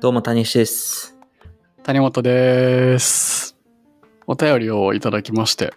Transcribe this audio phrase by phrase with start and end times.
[0.00, 1.18] どうも、谷西です。
[1.82, 3.58] 谷本です。
[4.28, 5.74] お便りをいただきまして、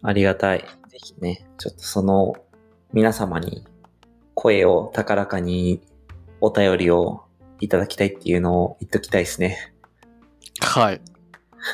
[0.00, 0.60] ありがたい。
[0.60, 0.66] ぜ
[0.96, 2.36] ひね、ちょっとその、
[2.94, 3.66] 皆様に
[4.32, 5.82] 声を高らかに
[6.40, 7.24] お便りを
[7.60, 9.74] いただきたいっていうのを言っときたいですね。
[10.62, 11.02] はい。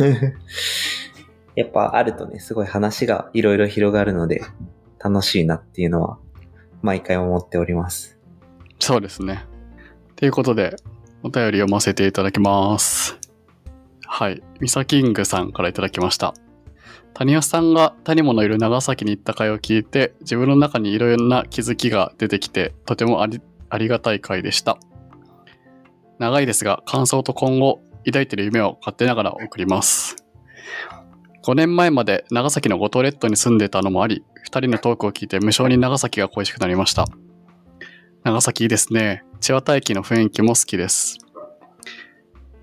[1.55, 4.43] やっぱあるとね、すごい話がいろいろ広がるので、
[4.98, 6.18] 楽しいなっていうのは、
[6.82, 8.18] 毎回思っております。
[8.81, 9.46] そうですね。
[10.17, 10.75] ということで、
[11.26, 13.18] お便り読ませていただきます。
[14.07, 14.44] はい。
[14.61, 16.34] ミサキングさんからいただきました。
[17.14, 24.79] 谷吉さんが谷本のいる長崎に行った回を聞いて、自分の中にいろいろな気づきが出てきて、とてもありありがたい回でした。
[26.20, 30.14] 長いですが、感想と今後抱いている夢を勝手ながら送ります。
[31.43, 37.06] 5年前まで長崎の五島列島に住んでたのもあり、2人のトークを聞いて無性に長崎が恋しくなりました。
[38.22, 39.25] 長崎いいですね。
[39.41, 41.19] 千綿駅の雰囲気も好きです。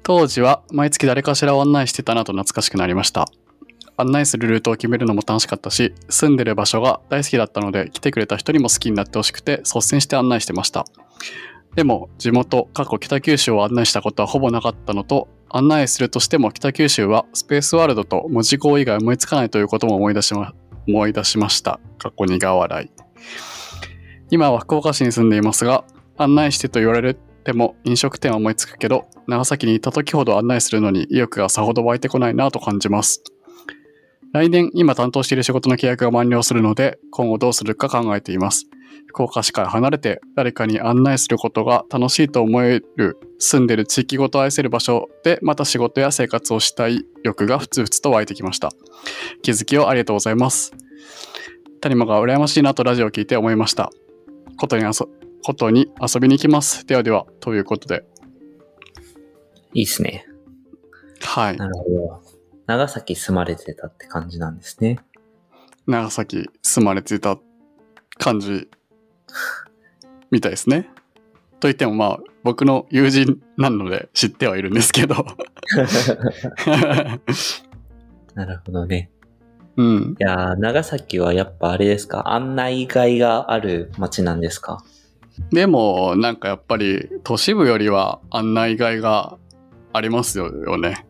[0.04, 3.26] 当時は毎月誰かしらを案内してたなと懐かしくなりました。
[3.96, 10.86] 案内するルートを決めるのも楽しかったし、住んでる場所が大好きだったので来てくれた人にも好きになってほしくて率先して案内してました。
[11.76, 20.54] でも地元、過去北九州を案内したことはほぼなかったのと、案内するとしても北九州はスペースワールドと文字工以外思いつかないということも思い出しま
[20.88, 21.80] 思い出しました。
[21.98, 22.90] 過去苦笑い。
[24.32, 25.86] 今は福岡市に住んでいますが、
[26.24, 33.22] 案内してと言われても飲食店は思いつくけど、長崎にいた時ほど案内するのに意欲がさほど湧いてこないなと感じます。
[34.34, 38.66] 来年今担当している仕事の契約が満了するので、今後どうするか考えています。
[39.08, 48.72] 福岡市から離れて誰かに案内することが楽しいと思える住んでる地域ごと愛せる場所でまた仕事や生活をしたい欲がふつふつと湧いてきました。
[49.44, 50.74] 気づきをありがとうございます。
[51.82, 53.92] 谷間が羨ましいなとラジオを聞いて思いました。
[54.58, 54.92] ことに遊
[55.44, 56.86] ことに遊びに行きます。
[56.86, 58.06] ではでは、ということで。
[59.74, 60.26] いいっすね。
[61.22, 61.58] はい。
[61.58, 62.22] なるほど。
[62.66, 65.00] 長崎住まれてたって感じなんですね。
[65.86, 67.38] 長崎住まれてた
[68.18, 68.70] 感じ
[70.32, 70.90] みたいですね。
[71.60, 75.16] と言ってもまあ、僕の友人なので知ってはいるんですけど。
[78.36, 79.12] なるほどね。
[79.76, 80.16] うん。
[80.20, 82.32] いやー、長崎はやっぱあれですか？
[82.34, 84.84] 案内がいがある街なんですか？
[85.52, 89.38] でも、なんかやっぱり都市部よりは案内がいが
[89.92, 91.06] ありますよね。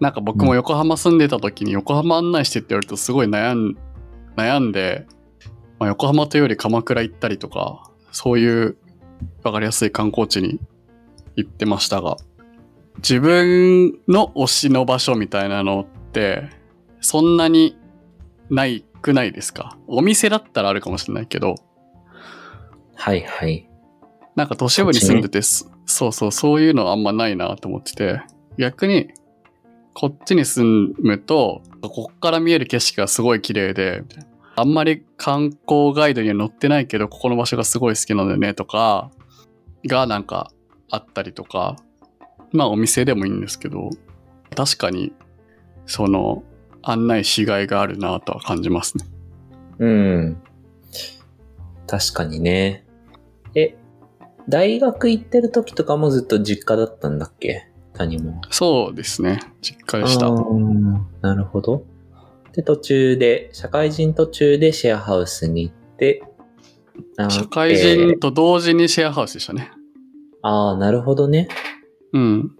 [0.00, 3.76] なんか僕も横浜住んでた時に横浜案内してって言われるとすごい悩ん
[4.36, 5.06] 悩んで、
[5.78, 8.76] まあ、横浜というより鎌倉行ったりとか、そういう
[9.42, 10.60] わかりやすい観光地に
[11.34, 12.16] 行ってましたが、
[12.98, 16.50] 自分の推しの場所みたいなのって、
[17.00, 17.78] そんなに
[18.50, 19.78] ないくないですか？
[19.86, 21.54] お店だったらあるかもしれないけど、
[22.96, 23.68] はいはい。
[24.34, 28.20] なんか都市部に住んでてす、そうそう、そういうのあんまないなと思ってて、
[28.58, 29.08] 逆に、
[29.94, 34.02] こっちに住むと、こっから見える景色がすごい綺麗で、
[34.56, 39.10] あんまり観光ガイドには載ってないけど、ここの場所がすごい好きなんだよねとか、
[39.86, 40.50] がなんか
[40.90, 41.76] あったりとか、
[42.52, 43.90] まあお店でもいいんですけど、
[44.54, 45.12] 確かに、
[45.86, 46.42] その、
[46.82, 49.06] 案内しがいがあるなとは感じますね。
[49.78, 50.42] うん。
[51.86, 52.85] 確かにね。
[54.46, 57.68] え、大学行ってる時とかもずっと実家だったんだっけ？
[57.94, 58.40] 谷も。
[58.50, 59.40] そうですね。
[59.62, 60.30] 実家でした。
[61.22, 61.84] なるほど。
[62.52, 66.22] で、途中で、社会人途中でシェアハウスに行って、
[67.18, 69.70] あ社会人と同時にシェアハウスでしたね。
[70.42, 71.48] ああ、なるほどね。
[72.12, 72.52] うん。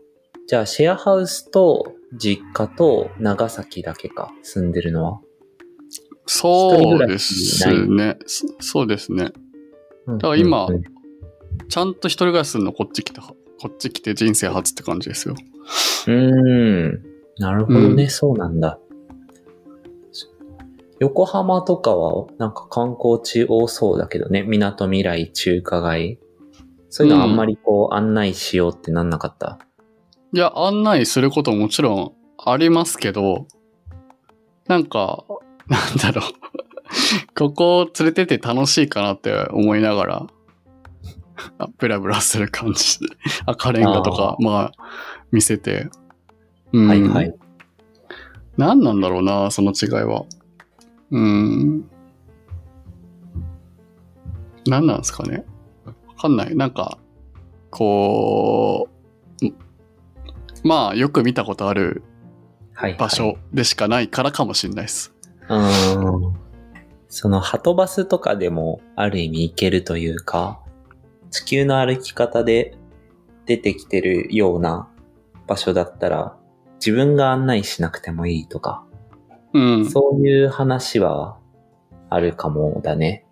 [0.47, 5.21] じゃあ、シェアハウスと実家と長崎だけか、住んでるのは。
[6.27, 8.17] そうですね。
[8.27, 9.33] そそうですね。
[10.07, 10.83] だから今うん
[11.69, 13.35] ちゃんと一人暮らしするのこっち来て、こ
[13.69, 15.35] っち来て人生初って感じですよ。
[16.07, 17.03] うん。
[17.39, 18.79] なるほどね、うんそうなんだ。
[20.99, 26.19] 横浜とかはなんか観光地多そうだけどね、港未来中華街。
[26.89, 29.59] そういうのあんまりこう案内しようってなんなかった？
[30.33, 33.47] いや、案内することももちろんありますけど、
[34.69, 35.25] なんか、
[35.69, 36.31] なんだろう。
[37.37, 40.27] ここを連れてって楽しいかなって思いながら、あ
[41.79, 43.07] ブラブラする感じで、
[43.47, 44.85] 赤レンガとか、まあ、
[45.33, 45.89] 見せて。
[46.73, 47.35] うん、はいはい。
[48.57, 50.25] 何なんだろうな、その違いは。
[51.11, 51.85] うーん。
[54.67, 55.45] 何なんですかね。
[55.85, 56.57] わかんない。
[56.57, 56.99] なんか、
[57.71, 58.89] こ
[59.43, 59.55] う、ん
[60.65, 62.03] まあ、よく見たことある
[62.73, 62.99] はい、はい。
[62.99, 65.15] 場所でしかないからかもしれないです。
[65.49, 66.35] うん。
[67.09, 70.61] その、ハトバスとかでも、ある意味行けるというか、
[71.37, 72.79] 地球の歩き方で、
[73.45, 74.89] 出てきてるような
[75.47, 76.35] 場所だったら、
[76.77, 78.85] 自分が案内しなくてもいいとか、
[79.53, 79.91] うん。
[79.91, 81.39] そういう話は
[82.09, 83.27] あるかもだね。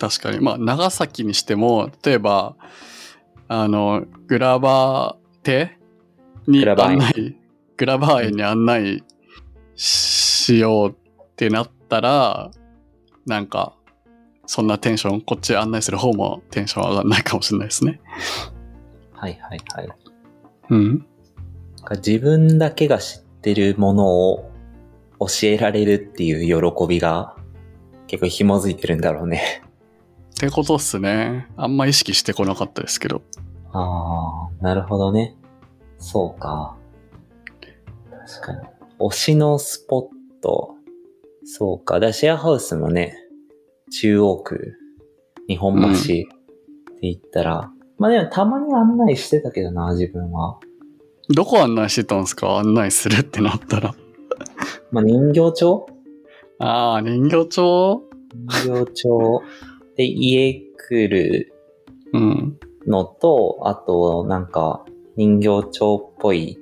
[0.00, 0.40] 確かに。
[0.40, 2.56] まあ、長崎にしても、例えば、
[3.46, 5.78] あの、グラバー邸
[6.48, 7.36] に案内、
[7.76, 9.04] グラバー園に案内
[9.76, 10.94] しようっ
[11.36, 12.50] てなったら、
[13.26, 13.77] なんか、
[14.48, 18.00] そんなテンション、こっち案内する方もテンション上がらないかもしれないですね。
[19.12, 19.88] はいはいはい。
[20.70, 21.06] うん。
[21.98, 24.50] 自分だけが知ってるものを
[25.20, 27.36] 教えられるっていう喜びが
[28.06, 29.62] 結構紐づいてるんだろうね。
[30.36, 31.46] ってことっすね。
[31.58, 33.20] あんま意識してこなかったですけど。
[33.72, 35.36] ああ、なるほどね。
[35.98, 36.74] そうか。
[38.26, 38.60] 確かに。
[38.98, 40.74] 推しのスポット。
[41.44, 42.00] そうか。
[42.00, 43.27] だシェアハウスもね、
[43.90, 44.74] 中央区、
[45.48, 46.26] 日本橋って
[47.02, 50.58] 言ったら、まあでもたまに案内してたけどな、自分は。
[51.34, 52.58] どこ案内してたんですか？
[52.58, 53.94] 案内するってなったら。
[54.92, 55.86] まあ人形町？
[56.58, 58.02] ああ、人形町？
[58.62, 59.42] 人形町
[59.96, 60.52] で家
[60.88, 61.52] 来る
[62.12, 62.58] うん。
[62.86, 64.84] のと、あとなんか
[65.16, 66.58] 人形町っぽい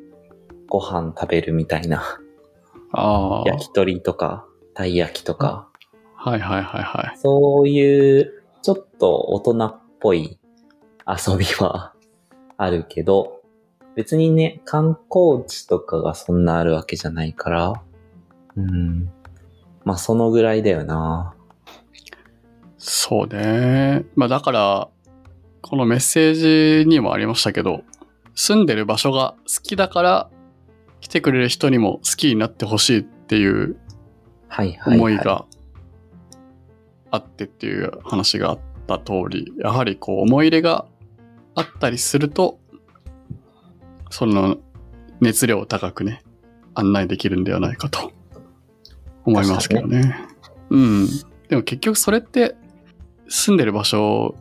[0.69, 2.03] ご飯食べるみたいな。
[2.93, 3.49] ああ。
[3.49, 5.69] 焼き鳥とか、たい焼きとか、
[6.27, 7.19] はいはいはいはい。
[7.19, 10.41] そういうちょっと大人っぽい
[11.07, 11.93] 遊びは
[12.57, 13.43] あるけど、
[13.95, 17.75] 別にね、観光地とかがそんなあるわけじゃないから、
[18.57, 19.09] うん。
[19.85, 21.37] まあそのぐらいだよな。
[22.77, 24.05] そうね。
[24.17, 24.89] まあだから、
[25.63, 27.83] このメッセージにもありましたけど、
[28.35, 30.31] 住んでる場所が好きだから、
[31.01, 33.77] 来てくれる人にも好きになってほしいっていう。
[34.87, 35.45] 思いが
[37.11, 40.87] あってっていう話があった通り、やはりこう思い入れが
[41.55, 42.59] あったりすると、
[44.11, 44.59] その
[45.21, 46.23] 熱量を高くね、
[46.75, 48.13] 案内できるんではないかと
[49.25, 50.17] 思いますけどね。
[50.71, 51.07] うん。
[51.49, 52.57] でも結局それって
[53.29, 54.35] 住んでる場所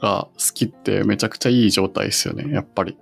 [0.00, 2.96] が好きってめちゃくちゃいい状態ですよね、やっぱり。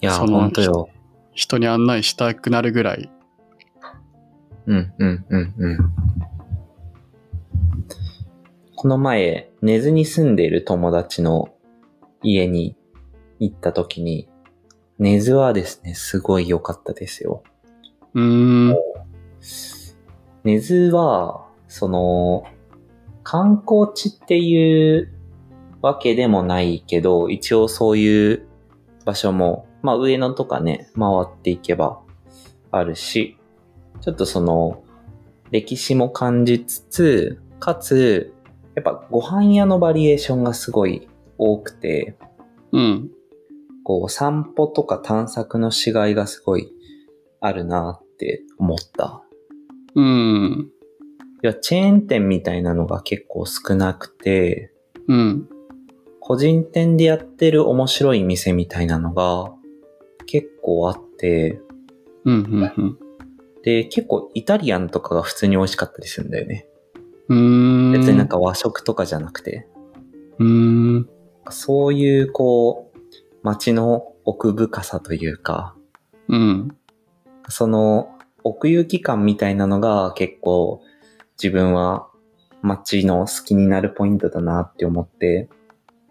[0.00, 0.88] いや、そのよ。
[1.32, 3.10] 人に案内したくなるぐらい。
[4.66, 5.78] うん、うん、うん、うん。
[8.76, 11.48] この前、根津に住んでいる友達の
[12.22, 12.76] 家に
[13.38, 14.28] 行った時に、
[14.98, 17.42] 根津はですね、すごい良かったですよ。
[18.12, 18.76] うーん。
[20.44, 22.44] 根津は、その、
[23.22, 25.10] 観光地っていう
[25.80, 28.46] わけでもないけど、一応そういう
[29.06, 32.02] 場所も、まあ上野とかね、回っていけば
[32.70, 33.38] あるし、
[34.02, 34.82] ちょっとその、
[35.50, 38.34] 歴史も感じつつ、かつ、
[38.76, 41.08] やっぱご飯屋のバリエーションがすごい
[41.38, 42.16] 多くて、
[42.72, 43.10] うん。
[43.84, 46.70] こう散歩とか探索のしがいがすごい
[47.40, 49.22] あるなって思った。
[49.94, 50.70] うん。
[51.42, 54.72] いや、チェーン店みたいなのが結構少なくて、
[55.08, 55.48] うん。
[56.20, 59.54] 個人店でやってる面白い店みたいなのが
[60.26, 61.60] 結構あって、
[62.26, 62.34] うん。
[62.34, 62.72] うん。
[62.76, 62.98] うん。
[63.62, 66.66] で、結構イタリアンとかが普通に美味しかったりするんだよね。
[67.28, 69.66] 別になんか和食とかじゃなくて、
[70.38, 71.08] うーん。
[71.50, 72.98] そういうこう、
[73.42, 75.74] 街の奥深さというか、
[76.28, 76.76] うん。
[77.48, 80.82] その奥行き感みたいなのが結構
[81.40, 82.08] 自分は
[82.62, 85.48] 街の好きになるポイントだなって思って、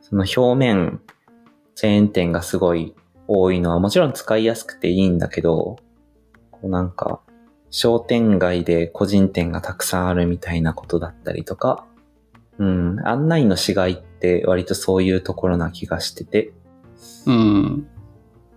[0.01, 1.01] その表面、
[1.75, 2.93] チェーン店がすごい
[3.27, 5.77] 多いのはもちろん使いやすくていいんだけど、
[6.51, 7.21] こうなんか
[7.77, 11.85] 商店街で個人店がたくさんあるみたいなことだったりとか、
[12.57, 16.53] うん、案内のしがいって割とそういうところな気がしてて、
[17.25, 17.87] うん。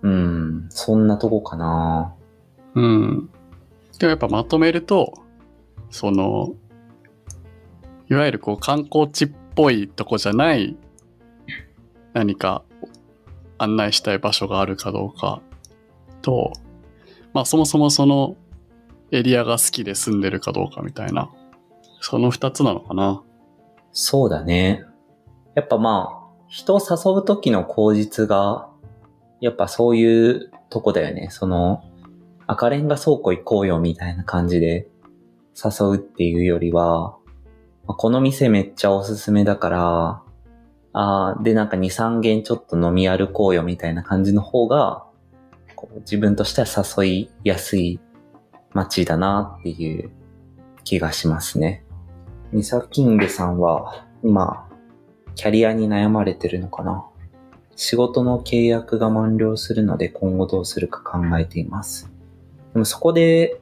[0.02, 2.14] うん、そんなとこかな。
[2.76, 3.28] うん。
[3.98, 5.12] でもやっぱまとめると、
[5.90, 6.54] その、
[8.08, 10.76] いわゆるこう観光地っぽいとこじゃない
[12.12, 12.62] 何か
[13.58, 15.42] 案内したい場所があるかどうか
[16.22, 16.52] と、
[17.32, 18.37] まあそもそもその
[19.10, 21.30] エリアが好きで住んでるかどうかみたいな、
[22.00, 23.22] その二つなのかな。
[23.92, 24.84] そうだね。
[25.54, 28.68] やっぱまあ、人を誘う時の口実が、
[29.40, 31.28] やっぱそういうとこだよね。
[31.30, 31.82] その、
[32.46, 34.88] 赤レンガ倉庫行こうよみたいな感じで
[35.54, 37.16] 誘うっていうよりは、
[37.86, 40.22] この店めっちゃおすすめだから、
[40.92, 45.04] あーでなんか2、3軒ちょっと飲み歩こうよみたいな感じの方が、
[45.76, 48.00] こう自分としては誘いやすい
[48.75, 50.10] 街だなっていう
[50.84, 51.84] 気がしますね。
[52.52, 54.68] ミサキングさんは今、
[55.34, 57.04] キャリアに悩まれてるのかな？
[57.76, 62.10] 仕事の契約が満了するので今後どうするか考えています。
[62.72, 63.60] でもそこで、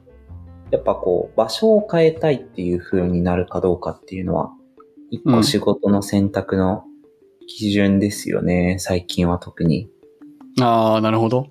[0.71, 4.51] やっぱこう、場所を変えたいっていう風になるかどうかっていうのは、
[5.11, 6.83] 一個仕事の選択の
[7.47, 9.89] 基準ですよね、最近は特に。
[10.59, 11.47] ああ、なるほど。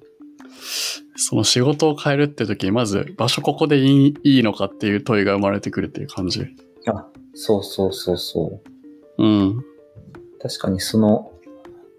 [1.17, 6.47] その仕事を変えるって時に、まず場所ここでいいのかっていう問いが生まれてくるっていう感じ。
[6.87, 8.63] あ、そうそうそうそ
[9.19, 9.23] う。
[9.23, 9.65] うん。
[10.41, 11.33] 確かにその、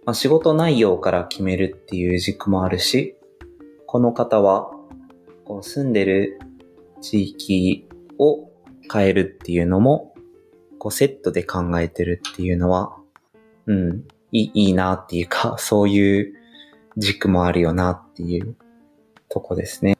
[0.05, 3.15] まあ、仕事内容から決めるっていう軸もあるし、
[3.85, 4.71] この方は、
[5.45, 6.39] こう住んでる
[7.01, 8.49] 地域を
[8.91, 10.13] 変えるっていうのも、
[10.77, 12.97] こうセットで考えてるっていうのは、
[13.65, 16.33] うん、いいいいなっていうか、そういう
[16.97, 18.55] 軸もあるよなっていう
[19.29, 19.97] とこですね。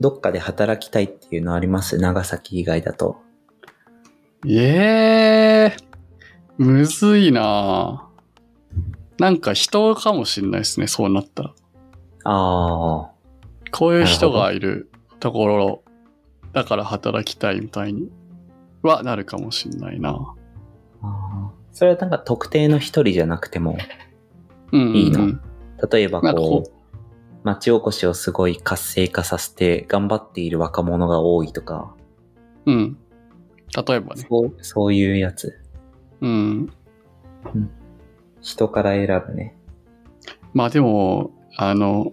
[0.00, 1.98] どっかで働きたいっていうのあります？
[1.98, 3.18] 長崎以外だと。
[4.46, 5.76] ええ
[6.58, 8.08] むずいな
[9.18, 11.54] なんか人かもしんないですね、そうなったら。
[12.24, 13.10] ああ、
[13.70, 15.82] こういう人がいるところ、
[16.52, 18.10] だから働きたいみたいに
[18.82, 20.34] はなるかもしんないな。
[21.02, 23.76] あーそれはなんか特定の一人じゃなくても、
[24.72, 24.96] うんうん、うん。
[24.96, 25.40] いいの
[25.90, 26.70] 例えばこう、
[27.44, 31.94] 町おこしをすごい活性化させて頑張っている若者が多いとか、
[32.66, 32.98] うん。
[33.86, 34.26] 例えばね。
[34.28, 35.60] そうそういうやつ。
[36.22, 36.72] うん。
[38.40, 39.56] 人から選ぶね。
[40.54, 42.12] まあでも、あの、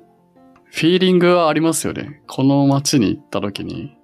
[0.65, 2.21] フィーリングはありますよね。
[2.27, 3.97] この街に行った時に、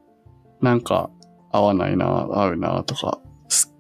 [0.62, 1.10] なんか
[1.52, 3.20] 合わないな、合うなとか、
[3.50, 3.74] す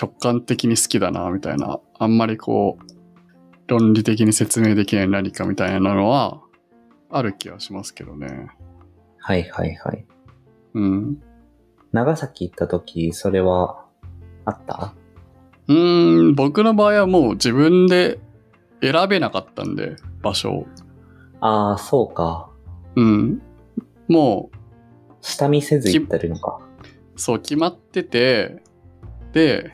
[0.00, 2.94] 直感的に好きだな、みたいな、あんまりこう、
[3.66, 6.40] 論理的に説明できない何かみたいなのは、
[7.10, 8.48] ある気はしますけどね。
[9.18, 10.06] はいはいはい。
[10.74, 11.22] うん。
[11.92, 13.84] 長崎行った時、それは
[14.44, 14.94] あった？
[15.68, 18.18] うーん、僕の場合はもう自分で
[18.82, 20.66] 選べなかったんで、場所を。
[21.40, 22.50] ああ、そうか。
[22.96, 23.42] うん。
[24.08, 24.56] もう、
[25.20, 26.60] 下見せず行ってるのか。
[27.16, 28.62] そう、決まってて、
[29.32, 29.70] で、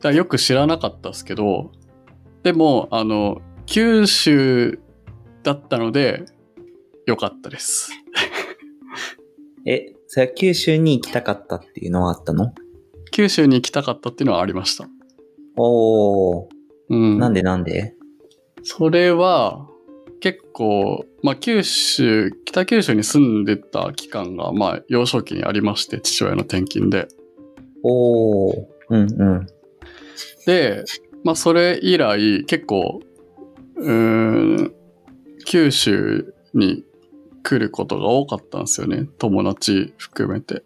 [0.00, 1.70] だよく知らなかったですけど、
[2.42, 4.80] でも、あの、九州
[5.42, 6.24] だったので、
[7.06, 7.90] よかったです。
[9.66, 12.52] え、それは九州に行きたかったっていうのはあったの？
[13.10, 14.88] 九州に行きたかったっていうのはありました。
[15.56, 16.48] おー、
[16.90, 17.18] うん。
[17.18, 17.94] なんでなんで？
[18.62, 19.68] それは、
[20.20, 27.06] 結構、まあ、九州、北九州に住んでた期間が、まあ、幼少期にありまして、父親の転勤で。
[27.82, 29.04] おー、うんう
[29.40, 29.46] ん。
[30.46, 30.84] で、
[31.24, 33.00] まあ、それ以来、結構、
[33.76, 34.74] うーん、
[35.48, 36.84] 九州に
[37.42, 39.08] 来ることが多かったんですよね。
[39.18, 40.62] 友達含めて。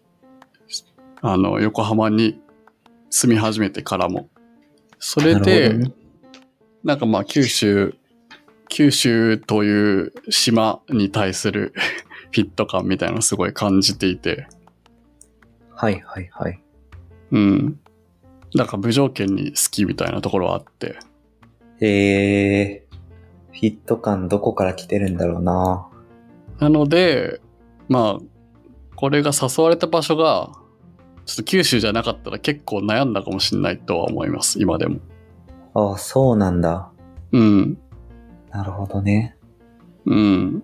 [1.21, 2.41] あの、横浜に
[3.09, 4.27] 住み始めてからも。
[4.99, 5.91] それで、ほどね
[6.83, 7.95] なんかまあ九州、
[8.67, 11.71] 九州という島に対する
[12.31, 14.47] フィット感みたいなのをすごい感じていて、
[15.69, 16.61] はいはいはい。
[17.31, 17.79] うん。
[18.53, 20.99] なんか無条件に好きみたいなところはあって、
[21.79, 22.92] えー、
[23.53, 25.87] フィット感どこから来てるんだろうな。
[26.59, 27.39] なので、
[27.87, 28.23] まあ、
[28.95, 30.51] これが誘われた場所が、
[31.25, 34.99] ちょっと九州じゃなかったら結構悩んだかもしれないとは思います、今でも。
[35.73, 36.91] ああ、そうなんだ。
[37.31, 37.77] うん。
[38.51, 39.37] なるほどね。
[40.05, 40.63] うん。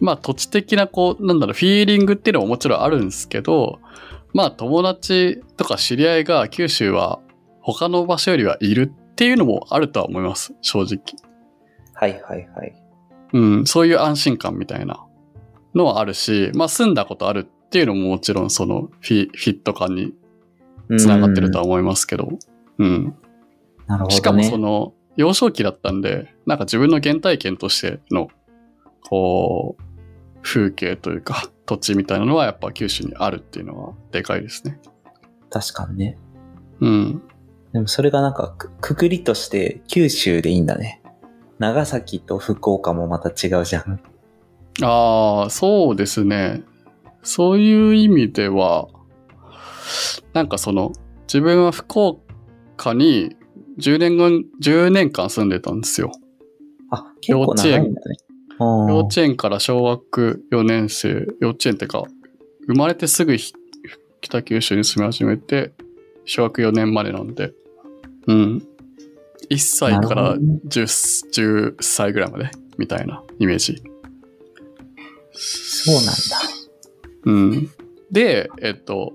[0.00, 3.78] まあ土地的なこう、なんだろう、フィーリングっていうのももちろんあるんですけど、
[4.32, 7.20] まあ友達とか知り合いが九州は
[7.60, 11.29] 他の場所よりはいるっていうのもあるとは思います、正直。
[12.00, 12.82] はいはいはい。
[13.34, 15.04] うん、そういう安心感みたいな
[15.74, 20.14] のはあるし、まあ住んだことあるっていうのももちろんそのフィフィット感に
[20.98, 22.30] つながってるとは思いますけど、
[22.78, 23.14] うん。
[23.86, 24.10] なるほどね。
[24.12, 28.28] しかもその、幼少期だったんで、なんか自分の原体験としての、
[29.06, 29.82] こう、
[30.42, 34.80] 風景というか、土地みたいなのはやっぱ九州にあるっていうのはでかいですね。
[35.50, 36.18] 確かにね。
[36.80, 37.22] うん。
[37.72, 40.99] でもそれがなんかくくくりとして九州でいいんだね。
[41.60, 44.00] 長崎と福岡もまた違うじゃん。
[44.82, 46.62] ああ、そうですね。
[47.22, 48.88] そういう意味では、
[50.32, 50.92] なんかその、
[51.24, 53.36] 自分は福岡に
[53.78, 54.28] 10年後、
[54.62, 56.12] 10年間住んでたんですよ。
[56.90, 58.16] あ、結構長いんだね。
[58.58, 62.04] 幼幼稚園から小学4年生、幼稚園ってか、
[62.68, 63.52] 生まれてすぐひ
[64.22, 65.74] 北九州に住み始めて、
[66.24, 67.52] 小学4年までなんで、
[68.28, 68.66] うん。
[69.60, 73.82] 1歳かならるほどね 10, 10歳ぐらいまで、みたいなイメージ。
[75.32, 76.12] そうなんだ。
[77.24, 77.70] うん。
[78.10, 79.12] で、えっと、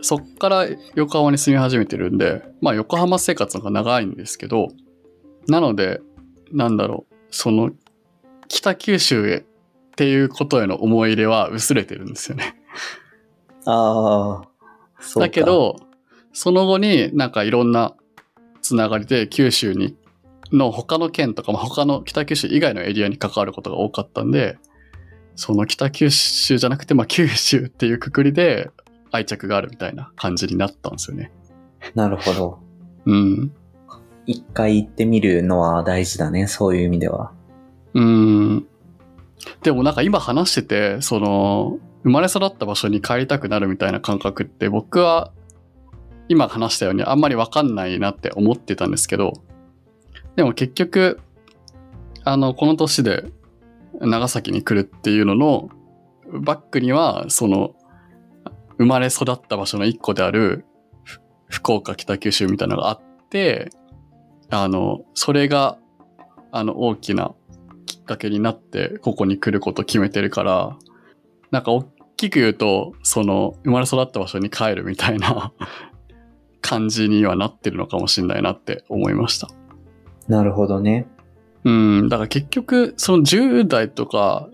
[0.00, 4.68] そっから横浜に住み始めてるんで、まあ横浜生活の方が長いんですけど、
[5.48, 6.00] なので、
[6.52, 7.70] なんだろう、その、
[8.48, 9.44] 北九州へっ
[9.96, 12.56] ていうことへの思い入れは薄れてるんですよね。
[13.66, 14.48] ああ、
[15.00, 15.76] そうかだけ、ど、
[16.32, 17.94] その後になんかいろんな
[18.64, 19.94] つながりで九州に、
[20.50, 24.56] の他の県とか、まあ、他の北九州以外のエリアに関わることが多かったんで、
[25.36, 28.70] その北九州じゃなくて、まあ九州っていうくくりで
[29.10, 31.30] 愛着があるみたいな感じになったんですよね。
[31.94, 32.58] なるほど。
[33.04, 33.52] うん。
[34.26, 37.32] 一回行ってみるのは大事だね、そういう意味では。
[37.92, 38.66] うーん。
[39.62, 45.32] でもなんか今話してて、その、生まれ育った場所に帰りたくなるみたいな感覚って僕は
[46.28, 49.32] 今話したようにあんまりわかんないなって思ってたんですけど、
[50.36, 51.20] でも結局、
[52.24, 53.30] あの、この年で
[54.00, 55.68] 長崎に来るっていうのの
[56.32, 57.74] バックには、その、
[58.78, 60.64] 生まれ育った場所の一個である
[61.48, 63.00] 福岡北九州みたいなのがあっ
[63.30, 63.70] て、
[64.50, 65.78] あの、それが、
[66.50, 67.34] あの、大きな
[67.86, 70.76] きっかけになって、ここに来ること決めてるから、
[71.50, 71.84] なんか大
[72.16, 75.52] きく言うと、その、生まれ育った場所に帰るみたいな
[76.64, 79.48] 感じにはなってるのかもしれないなって思いました。
[80.28, 81.06] なるほどね。
[81.64, 84.48] うん、だから結局、その10代とか、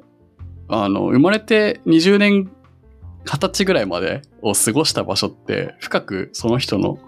[0.67, 2.51] あの、生まれて20年、
[3.27, 6.99] 20歳ぐらいまでを過ごした場所って、深くその人の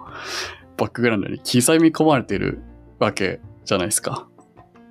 [0.76, 2.62] バックグラウンドに刻み込まれてる
[3.00, 4.28] わけじゃないですか。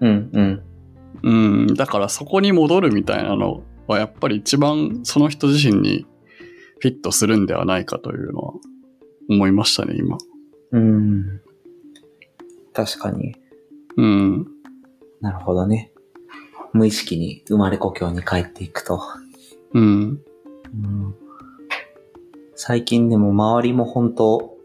[0.01, 0.63] うん、うん。
[1.24, 1.32] う
[1.72, 6.06] ん、だからそこに戻るみたいなのはやっぱり一番その人自身に
[6.80, 8.53] フィットするんではないかというのは
[9.31, 10.17] 思いましたね、今。
[10.71, 11.41] うん。
[12.73, 13.35] 確かに。
[13.95, 14.47] うん。
[15.21, 15.93] なるほどね。
[16.73, 19.01] 無意識に生まれ故郷に帰っていくと。
[19.73, 19.83] うん。
[19.83, 21.15] うん
[22.63, 24.55] 最近でも周りも本当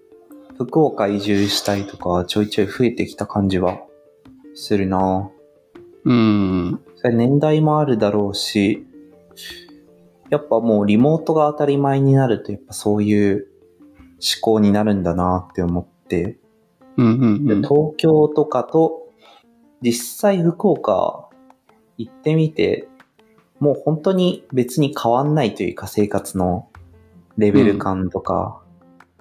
[0.58, 3.78] 福岡移住したいとかちょいちょい増えてきた感じは
[4.54, 5.30] するな
[6.04, 6.80] うん。
[6.96, 8.86] それ年代もあるだろうし、
[10.28, 13.55] やっぱもうリモートが当たり前になるとやっぱそういう思
[14.40, 16.38] 考になるんだなって思って、
[16.96, 17.06] うん。
[17.06, 17.46] うん。
[17.46, 17.62] でうん。
[17.62, 19.08] 東京とかと
[19.82, 21.28] 実際福岡
[21.98, 22.88] 行ってみて、
[23.60, 26.68] もう本当に別に変わんないというか生活の
[27.38, 28.62] レベル感とか、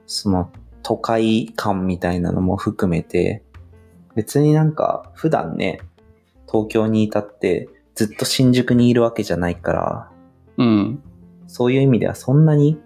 [0.05, 0.51] その
[0.83, 3.43] 都会感みたいなのも含めて、
[4.15, 5.81] 別になんか普段ね、
[6.47, 10.11] 東京にいたってずっと新宿にいるわけじゃないから、
[10.57, 11.03] うん。
[11.47, 12.79] そういう意味ではそんなに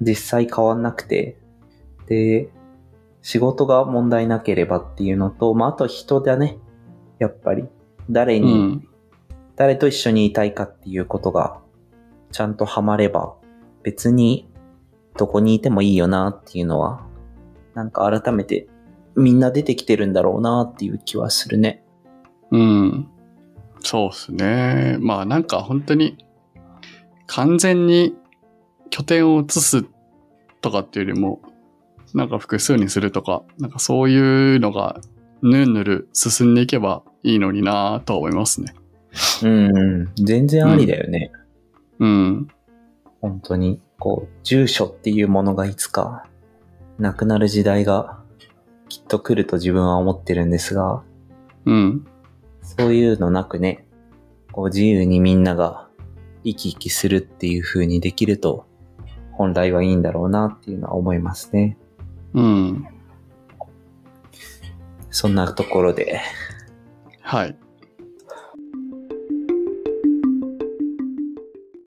[0.00, 1.38] 実際変わんなくて、
[2.06, 2.48] で、
[3.22, 6.58] 仕事が問題なければっていうのと、まあ、あと人だね。
[7.18, 7.64] やっぱり。
[8.10, 8.88] 誰うに、ん。
[9.56, 11.60] 誰と一緒にいたいかっていうことが、
[12.32, 13.34] ちゃんとハマれば、
[13.82, 14.50] 別に
[15.16, 17.06] どこにいてもいいよなっていうのは、
[17.74, 18.68] なんか改めて
[19.16, 21.84] みんな出てきてるんだろうなっていう気はするね。
[22.50, 23.08] うん。
[23.80, 24.96] そうっすね。
[25.00, 26.18] まあなんか本当に
[27.26, 28.14] 完全に
[28.90, 29.84] 拠点を移す
[30.60, 31.40] とかっていうよりも、
[32.14, 35.00] なんか複数にするとか、なんかそういうのが
[35.42, 38.74] ぬるぬる進んでいけばいいのになぁとは思いますね。
[39.42, 40.24] うん、うん。
[40.24, 41.32] 全然ありだよね。
[41.98, 42.48] うん。
[43.20, 46.26] 本当に、こう、住所っていうものがいつか
[46.98, 48.20] なくなる時代が
[48.88, 51.02] きっと来ると自分は思ってるんですが、
[51.64, 52.06] うん。
[52.62, 53.86] そういうのなくね、
[54.52, 55.88] こう自由にみんなが
[56.44, 58.66] 生き生きするっていう風にできると、
[59.40, 61.78] 本来はいいんだろうなっていうのは思いますね。
[62.34, 62.86] うん。
[65.10, 66.20] そんなところで、
[67.22, 67.56] はい。